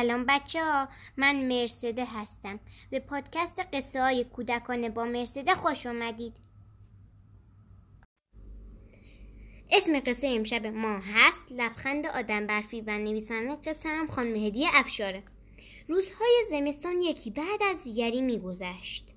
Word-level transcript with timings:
سلام 0.00 0.24
بچه 0.28 0.64
ها 0.64 0.88
من 1.16 1.48
مرسده 1.48 2.04
هستم. 2.04 2.60
به 2.90 3.00
پادکست 3.00 3.60
قصه 3.72 4.02
های 4.02 4.24
کودکانه 4.24 4.88
با 4.88 5.04
مرسده 5.04 5.54
خوش 5.54 5.86
آمدید 5.86 6.36
اسم 9.70 10.00
قصه 10.00 10.28
امشب 10.28 10.66
ما 10.66 10.98
هست 10.98 11.52
لبخند 11.52 12.06
آدم 12.06 12.46
برفی 12.46 12.80
و 12.80 12.98
نویسنده 12.98 13.70
قصه 13.70 13.88
هم 13.88 14.08
خانم 14.08 14.36
هدیه 14.36 14.68
افشاره. 14.72 15.22
روزهای 15.88 16.44
زمستان 16.50 17.00
یکی 17.00 17.30
بعد 17.30 17.62
از 17.70 17.84
دیگری 17.84 18.22
میگذشت. 18.22 19.14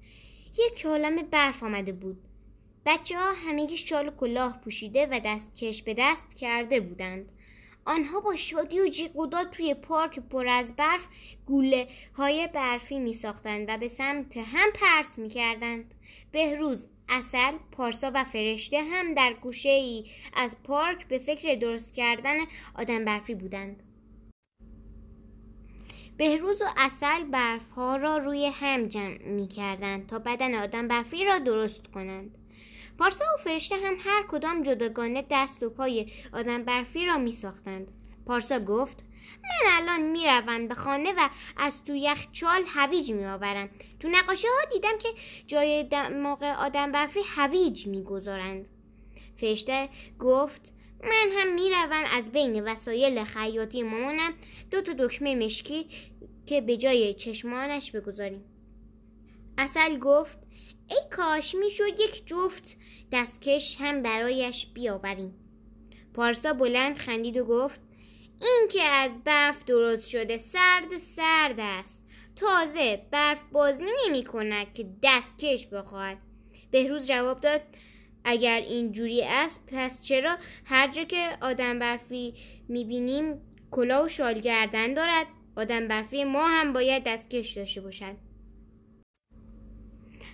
یک 0.69 0.85
عالم 0.85 1.15
برف 1.15 1.63
آمده 1.63 1.91
بود. 1.91 2.23
بچه 2.85 3.17
ها 3.17 3.33
همگی 3.33 3.77
شال 3.77 4.07
و 4.07 4.11
کلاه 4.11 4.61
پوشیده 4.63 5.05
و 5.11 5.19
دست 5.25 5.55
کش 5.55 5.83
به 5.83 5.95
دست 5.97 6.35
کرده 6.35 6.79
بودند. 6.79 7.31
آنها 7.85 8.19
با 8.19 8.35
شادی 8.35 8.81
و 8.81 8.87
جیغ 8.87 9.43
توی 9.51 9.73
پارک 9.73 10.19
پر 10.19 10.47
از 10.47 10.75
برف 10.75 11.07
گوله 11.45 11.87
های 12.15 12.47
برفی 12.53 12.99
می 12.99 13.13
ساختند 13.13 13.65
و 13.69 13.77
به 13.77 13.87
سمت 13.87 14.37
هم 14.37 14.69
پرت 14.73 15.17
می 15.17 15.29
کردند. 15.29 15.93
بهروز، 16.31 16.87
اصل، 17.09 17.53
پارسا 17.71 18.11
و 18.13 18.23
فرشته 18.23 18.83
هم 18.83 19.13
در 19.13 19.33
گوشه 19.33 19.69
ای 19.69 20.03
از 20.33 20.55
پارک 20.63 21.07
به 21.07 21.17
فکر 21.17 21.55
درست 21.55 21.93
کردن 21.93 22.37
آدم 22.75 23.05
برفی 23.05 23.35
بودند. 23.35 23.83
بهروز 26.17 26.61
و 26.61 26.65
اصل 26.77 27.23
برف 27.23 27.69
ها 27.69 27.95
را 27.95 28.17
روی 28.17 28.45
هم 28.45 28.87
جمع 28.87 29.27
می 29.27 29.47
کردند 29.47 30.07
تا 30.07 30.19
بدن 30.19 30.55
آدم 30.55 30.87
برفی 30.87 31.25
را 31.25 31.39
درست 31.39 31.87
کنند. 31.87 32.37
پارسا 32.97 33.25
و 33.35 33.43
فرشته 33.43 33.75
هم 33.75 33.95
هر 33.99 34.25
کدام 34.27 34.63
جداگانه 34.63 35.25
دست 35.31 35.63
و 35.63 35.69
پای 35.69 36.11
آدم 36.33 36.63
برفی 36.63 37.05
را 37.05 37.17
می 37.17 37.31
ساختند. 37.31 37.91
پارسا 38.25 38.59
گفت 38.59 39.05
من 39.43 39.71
الان 39.71 40.01
می‌روم 40.11 40.67
به 40.67 40.75
خانه 40.75 41.13
و 41.17 41.29
از 41.57 41.83
تو 41.83 41.95
یخچال 41.95 42.63
هویج 42.67 43.11
می 43.11 43.25
آورم. 43.25 43.69
تو 43.99 44.07
نقاشه 44.07 44.47
ها 44.47 44.69
دیدم 44.73 44.97
که 44.99 45.09
جای 45.47 45.89
موقع 46.13 46.53
آدم 46.53 46.91
برفی 46.91 47.19
هویج 47.35 47.87
می‌گذارند. 47.87 48.69
فرشته 49.35 49.89
گفت 50.19 50.73
من 51.03 51.29
هم 51.33 51.53
می‌روم 51.53 52.03
از 52.17 52.31
بین 52.31 52.63
وسایل 52.63 53.23
خیاطی 53.23 53.83
مامانم 53.83 54.33
دو 54.71 54.81
تا 54.81 54.93
دکمه 54.99 55.35
مشکی 55.35 55.87
که 56.45 56.61
به 56.61 56.77
جای 56.77 57.13
چشمانش 57.13 57.91
بگذاریم. 57.91 58.43
اصل 59.57 59.99
گفت 59.99 60.42
ای 60.89 60.97
کاش 61.11 61.55
می‌شد 61.55 61.99
یک 61.99 62.25
جفت 62.25 62.77
دستکش 63.11 63.77
هم 63.79 64.01
برایش 64.01 64.67
بیاوریم. 64.73 65.33
پارسا 66.13 66.53
بلند 66.53 66.97
خندید 66.97 67.37
و 67.37 67.45
گفت 67.45 67.81
این 68.41 68.67
که 68.71 68.83
از 68.83 69.23
برف 69.23 69.65
درست 69.65 70.09
شده 70.09 70.37
سرد 70.37 70.97
سرد 70.97 71.55
است. 71.59 72.07
تازه 72.35 73.01
برف 73.11 73.45
بازی 73.51 73.85
نمی 74.07 74.23
کند 74.23 74.73
که 74.73 74.89
دستکش 75.03 75.67
بخواهد. 75.67 76.17
بهروز 76.71 77.07
جواب 77.07 77.39
داد 77.39 77.61
اگر 78.23 78.61
اینجوری 78.61 79.23
است 79.23 79.61
پس 79.67 80.01
چرا 80.01 80.37
هر 80.65 80.87
جا 80.87 81.03
که 81.03 81.37
آدم 81.41 81.79
برفی 81.79 82.33
می‌بینیم 82.67 83.41
کلاه 83.71 84.05
و 84.05 84.07
شال 84.07 84.33
گردن 84.33 84.93
دارد؟ 84.93 85.27
آدم 85.55 85.87
برفی 85.87 86.23
ما 86.23 86.47
هم 86.47 86.73
باید 86.73 87.03
دستکش 87.03 87.53
داشته 87.53 87.81
باشد. 87.81 88.15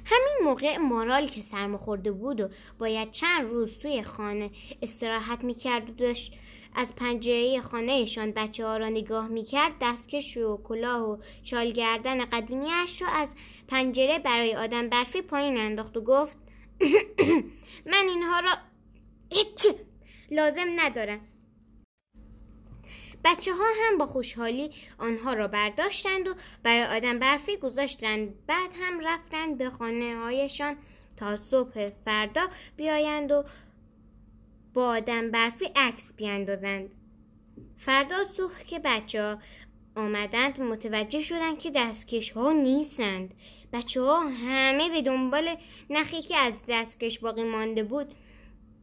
همین 0.06 0.36
موقع 0.44 0.78
مارال 0.78 1.28
که 1.28 1.42
سرما 1.42 1.78
خورده 1.78 2.12
بود 2.12 2.42
و 2.42 2.50
باید 2.80 3.12
چند 3.12 3.50
روز 3.50 3.78
توی 3.78 4.04
خانه 4.04 4.50
استراحت 4.82 5.44
می‌کرد 5.44 5.90
و 5.90 5.94
داشت 5.94 6.34
از 6.76 6.96
پنجره 6.96 7.62
خانهشان 7.62 8.32
بچه 8.32 8.66
ها 8.66 8.78
را 8.78 8.90
نگاه 8.90 9.28
می‌کرد 9.28 9.74
دستکش 9.82 10.38
و 10.38 10.58
کلاه 10.64 11.10
و 11.10 11.18
شالگردن 11.44 12.26
قدیمیش 12.26 13.02
را 13.02 13.08
از 13.08 13.36
پنجره 13.68 14.20
برای 14.20 14.56
آدم 14.56 14.90
برفی 14.90 15.22
پایین 15.22 15.58
انداخت 15.58 15.98
و 15.98 16.02
گفت 16.02 16.38
من 17.92 18.06
اینها 18.10 18.40
را 18.40 18.52
هیچ 19.30 19.68
لازم 20.32 20.68
ندارم. 20.76 21.29
بچه 23.26 23.54
ها 23.54 23.66
هم 23.84 23.98
با 23.98 24.06
خوشحالی 24.06 24.72
آنها 24.98 25.34
را 25.34 25.48
برداشتند 25.48 26.28
و 26.28 26.34
برای 26.64 26.98
آدم 26.98 27.20
برفی 27.20 27.58
گذاشتند. 27.58 28.46
بعد 28.48 28.74
هم 28.82 29.00
رفتند 29.00 29.58
به 29.58 29.70
خانه 29.70 30.16
هایشان 30.16 30.76
تا 31.18 31.36
صبح 31.36 31.90
فردا 31.90 32.48
بیایند 32.78 33.32
و 33.32 33.44
با 34.74 34.88
آدم 34.88 35.32
برفی 35.32 35.66
عکس 35.76 36.14
بیاندازند. 36.14 36.90
فردا 37.78 38.24
صبح 38.24 38.64
که 38.64 38.80
بچه 38.80 39.22
ها 39.22 39.40
آمدند 39.96 40.62
متوجه 40.62 41.22
شدند 41.22 41.60
که 41.60 41.72
دستکش 41.76 42.32
ها 42.32 42.52
نیستند. 42.52 43.34
بچه 43.74 44.02
ها 44.02 44.20
همه 44.20 44.90
به 44.90 45.02
دنبال 45.02 45.56
نخی 45.90 46.22
که 46.22 46.38
از 46.38 46.60
دستکش 46.70 47.20
باقی 47.20 47.44
مانده 47.44 47.84
بود. 47.84 48.16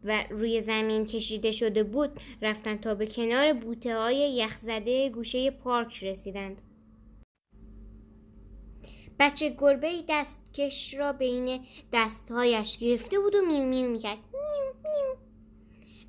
و 0.07 0.25
روی 0.31 0.61
زمین 0.61 1.07
کشیده 1.07 1.53
شده 1.53 1.83
بود 1.83 2.21
رفتن 2.43 2.77
تا 2.77 2.95
به 2.95 3.07
کنار 3.07 3.53
بوته 3.53 3.97
های 3.97 4.17
یخزده 4.37 5.09
گوشه 5.09 5.51
پارک 5.51 6.05
رسیدند. 6.05 6.63
بچه 9.19 9.57
گربه 9.59 10.05
دستکش 10.09 10.95
را 10.95 11.13
بین 11.13 11.61
دستهایش 11.93 12.79
گرفته 12.79 13.19
بود 13.19 13.35
و 13.35 13.41
میو 13.47 13.65
میو 13.65 13.91
می‌کرد. 13.91 14.19
میو 14.33 14.73
میو. 14.83 15.17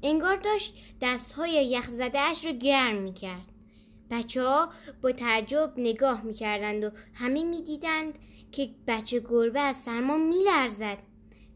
انگار 0.04 0.36
داشت 0.36 0.76
دستهای 1.02 1.52
یخزده 1.52 2.20
اش 2.20 2.46
را 2.46 2.52
گرم 2.52 2.96
می‌کرد. 2.96 3.46
بچه 4.12 4.44
ها 4.44 4.70
با 5.02 5.12
تعجب 5.12 5.74
نگاه 5.78 6.22
می‌کردند 6.22 6.84
و 6.84 6.90
همه 7.14 7.44
می‌دیدند 7.44 8.20
که 8.52 8.70
بچه 8.88 9.20
گربه 9.20 9.60
از 9.60 9.76
سرما 9.76 10.18
میلرزد. 10.18 10.98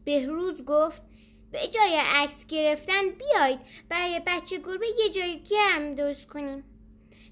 بهروز 0.04 0.64
گفت 0.64 1.02
به 1.52 1.58
جای 1.58 2.00
عکس 2.04 2.46
گرفتن 2.46 3.02
بیاید 3.10 3.58
برای 3.88 4.20
بچه 4.26 4.58
گربه 4.58 4.86
یه 4.98 5.10
جای 5.10 5.42
گرم 5.42 5.94
درست 5.94 6.26
کنیم. 6.26 6.64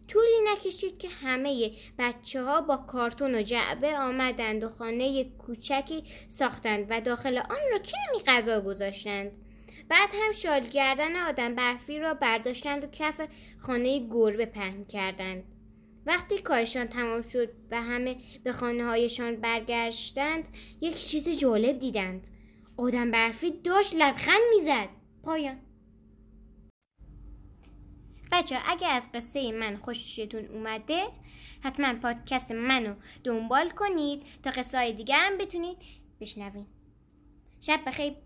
طولی 0.08 0.40
نکشید 0.52 0.98
که 0.98 1.08
همه 1.08 1.70
بچه 1.98 2.42
ها 2.42 2.60
با 2.60 2.76
کارتون 2.76 3.34
و 3.34 3.42
جعبه 3.42 3.96
آمدند 3.96 4.64
و 4.64 4.68
خانه 4.68 5.24
کوچکی 5.24 6.04
ساختند 6.28 6.86
و 6.90 7.00
داخل 7.00 7.38
آن 7.38 7.60
را 7.70 7.78
کمی 7.78 8.24
غذا 8.26 8.60
گذاشتند. 8.60 9.32
بعد 9.88 10.10
هم 10.14 10.32
شال 10.32 10.60
گردن 10.60 11.16
آدم 11.16 11.54
برفی 11.54 11.98
را 11.98 12.14
برداشتند 12.14 12.84
و 12.84 12.86
کف 12.86 13.28
خانه 13.58 14.08
گربه 14.10 14.46
پهن 14.46 14.84
کردند. 14.84 15.44
وقتی 16.06 16.38
کارشان 16.38 16.88
تمام 16.88 17.22
شد 17.22 17.48
و 17.70 17.82
همه 17.82 18.16
به 18.44 18.52
خانه 18.52 18.84
هایشان 18.84 19.36
برگشتند 19.36 20.48
یک 20.80 20.98
چیز 20.98 21.28
جالب 21.28 21.78
دیدند. 21.78 22.26
آدم 22.80 23.10
برفی 23.10 23.50
داشت 23.50 23.94
لبخند 23.94 24.40
می‌زد. 24.56 24.88
پایان. 25.22 25.60
بچه 28.32 28.58
اگه 28.66 28.88
از 28.88 29.08
قصه 29.14 29.52
من 29.52 29.76
خوشتون 29.76 30.44
اومده 30.44 31.02
حتما 31.62 31.94
پادکست 31.94 32.52
منو 32.52 32.94
دنبال 33.24 33.70
کنید 33.70 34.22
تا 34.42 34.50
قصه 34.50 34.78
های 34.78 34.92
دیگر 34.92 35.18
هم 35.20 35.38
بتونید 35.38 35.76
بشنوید. 36.20 36.66
شب 37.60 37.80
بخیر. 37.86 38.16